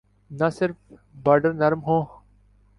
نہ 0.31 0.49
صرف 0.57 0.75
بارڈر 1.23 1.53
نرم 1.53 1.81
ہوں۔ 1.83 2.03